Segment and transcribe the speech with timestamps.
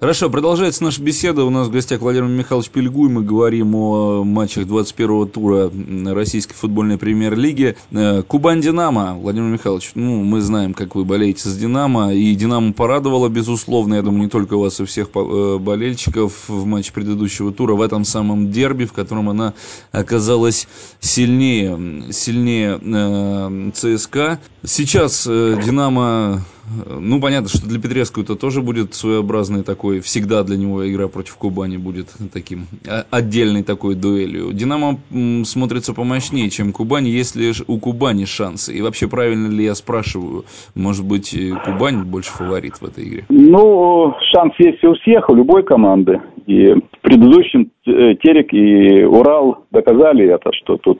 [0.00, 1.42] Хорошо, продолжается наша беседа.
[1.42, 3.08] У нас в гостях Владимир Михайлович Пельгуй.
[3.08, 5.72] Мы говорим о матчах 21-го тура
[6.14, 7.76] Российской футбольной премьер-лиги.
[7.90, 9.16] Э, Кубань-Динамо.
[9.18, 12.14] Владимир Михайлович, ну, мы знаем, как вы болеете за Динамо.
[12.14, 16.92] И Динамо порадовало, безусловно, я думаю, не только вас, и всех э, болельщиков в матче
[16.92, 19.54] предыдущего тура, в этом самом дерби, в котором она
[19.90, 20.68] оказалась
[21.00, 24.38] сильнее, сильнее э, ЦСКА.
[24.62, 26.44] Сейчас э, Динамо
[26.86, 31.36] ну, понятно, что для Петреску это тоже будет своеобразный такой, всегда для него игра против
[31.36, 34.52] Кубани будет таким а, отдельной такой дуэлью.
[34.52, 34.98] Динамо
[35.44, 38.74] смотрится помощнее, чем Кубань, если у Кубани шансы.
[38.74, 43.24] И вообще, правильно ли я спрашиваю, может быть, Кубань больше фаворит в этой игре?
[43.28, 46.20] Ну, шанс есть у всех, у любой команды.
[46.48, 50.98] И в э, Терек и Урал доказали это, что тут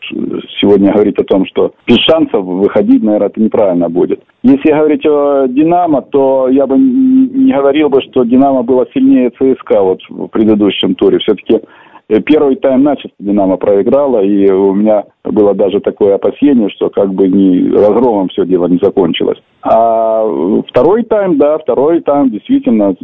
[0.61, 4.23] сегодня говорить о том, что без шансов выходить, наверное, это неправильно будет.
[4.43, 9.81] Если говорить о Динамо, то я бы не говорил бы, что Динамо было сильнее ЦСКА
[9.81, 11.19] вот в предыдущем туре.
[11.19, 11.61] Все-таки
[12.09, 17.29] первый тайм начисто «Динамо» проиграла, и у меня было даже такое опасение, что как бы
[17.29, 19.39] не разгромом все дело не закончилось.
[19.63, 20.25] А
[20.69, 22.95] второй тайм, да, второй тайм действительно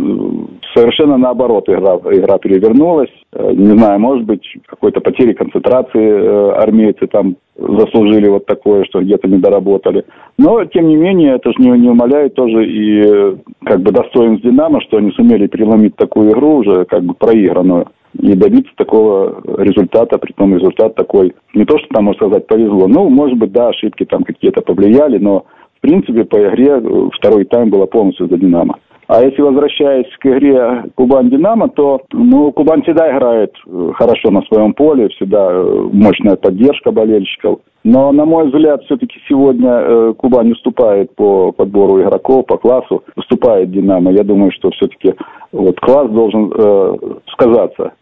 [0.75, 3.11] совершенно наоборот игра, игра перевернулась.
[3.33, 9.01] Э, не знаю, может быть, какой-то потери концентрации э, армейцы там заслужили вот такое, что
[9.01, 10.05] где-то не доработали.
[10.39, 14.81] Но, тем не менее, это же не, не умаляет тоже и как бы достоинств «Динамо»,
[14.81, 17.89] что они сумели переломить такую игру уже как бы проигранную
[18.19, 22.87] и добиться такого результата, при том результат такой, не то, что там, можно сказать, повезло,
[22.87, 25.47] ну, может быть, да, ошибки там какие-то повлияли, но,
[25.79, 26.81] в принципе, по игре
[27.13, 28.77] второй тайм было полностью за «Динамо».
[29.07, 34.73] А если возвращаясь к игре Кубань-Динамо, то ну, Кубань всегда играет э, хорошо на своем
[34.73, 37.59] поле, всегда э, мощная поддержка болельщиков.
[37.83, 43.71] Но, на мой взгляд, все-таки сегодня э, Кубань уступает по подбору игроков, по классу, уступает
[43.71, 44.11] Динамо.
[44.11, 45.15] Я думаю, что все-таки
[45.53, 47.93] вот класс должен э, сказаться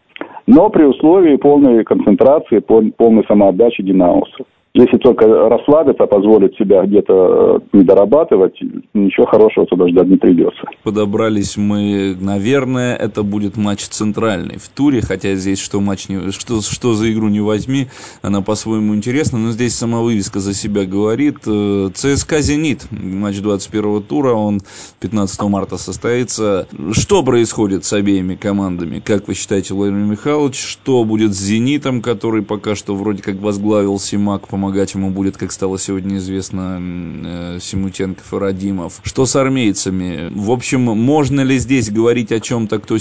[0.47, 4.45] но при условии полной концентрации, полной самоотдачи динамусов.
[4.75, 8.59] Если только расслабиться, позволить себя где-то э, дорабатывать,
[8.95, 10.63] ничего хорошего туда ждать не придется.
[10.81, 16.61] Подобрались мы, наверное, это будет матч центральный в туре, хотя здесь что матч не, что,
[16.61, 17.85] что за игру не возьми,
[18.23, 21.37] она по-своему интересна, но здесь сама вывеска за себя говорит.
[21.45, 24.61] Э, ЦСКА «Зенит», матч 21 тура, он
[25.01, 26.67] 15 марта состоится.
[26.93, 29.03] Что происходит с обеими командами?
[29.05, 33.99] Как вы считаете, Владимир Михайлович, что будет с «Зенитом», который пока что вроде как возглавил
[33.99, 39.01] Симак, по помогать ему будет, как стало сегодня известно, э, Симутенков и Радимов.
[39.03, 40.29] Что с армейцами?
[40.31, 42.95] В общем, можно ли здесь говорить о чем-то, кто,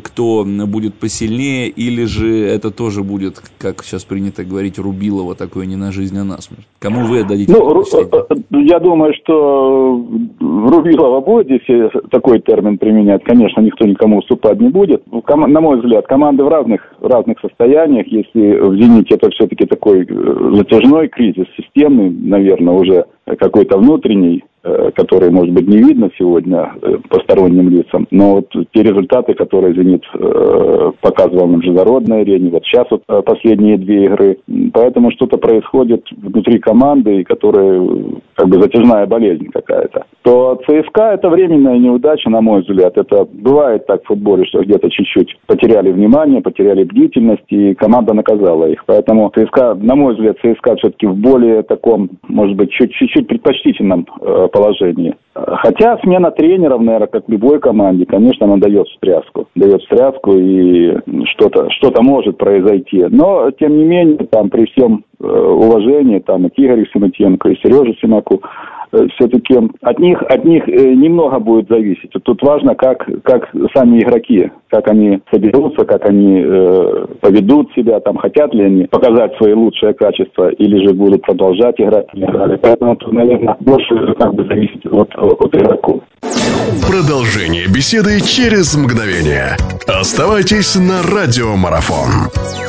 [0.00, 5.74] кто будет посильнее, или же это тоже будет, как сейчас принято говорить, Рубилова, такое не
[5.74, 6.66] на жизнь, а на смерть?
[6.78, 7.52] Кому вы отдадите?
[7.52, 10.06] Ну, э, я думаю, что
[10.38, 13.24] Рубилова будет, здесь такой термин применять.
[13.24, 15.02] Конечно, никто никому уступать не будет.
[15.26, 18.06] На мой взгляд, команды в разных, разных состояниях.
[18.06, 20.62] Если в «Зените» это все-таки такой э,
[21.08, 23.04] затяжной кризис системный, наверное, уже
[23.38, 28.82] какой-то внутренний, э, который, может быть, не видно сегодня э, посторонним лицам, но вот те
[28.82, 34.38] результаты, которые «Зенит» э, показывал на международной арене, вот сейчас вот последние две игры,
[34.72, 37.80] поэтому что-то происходит внутри команды, которая
[38.38, 40.04] как бы затяжная болезнь какая-то.
[40.22, 42.96] То ЦСКА это временная неудача, на мой взгляд.
[42.96, 48.66] Это бывает так в футболе, что где-то чуть-чуть потеряли внимание, потеряли бдительность, и команда наказала
[48.66, 48.84] их.
[48.86, 54.06] Поэтому ЦСКА, на мой взгляд, ЦСКА все-таки в более таком, может быть, чуть-чуть чуть предпочтительном
[54.20, 55.16] э, положении.
[55.46, 59.46] Хотя смена тренеров, наверное, как любой команде, конечно, она дает встряску.
[59.54, 63.04] Дает встряску и что-то что может произойти.
[63.10, 67.56] Но, тем не менее, там при всем э, уважении, там и к Игорю Симатенко, и
[67.56, 68.42] Сереже Симаку,
[68.90, 72.10] все-таки от них, от них э, немного будет зависеть.
[72.22, 78.16] Тут важно, как, как сами игроки, как они соберутся, как они э, поведут себя, там
[78.16, 82.06] хотят ли они показать свои лучшие качества или же будут продолжать играть
[82.62, 86.02] Поэтому наверное, больше как бы зависит от, от игроков.
[86.86, 89.56] Продолжение беседы через мгновение.
[89.86, 92.67] Оставайтесь на радиомарафон.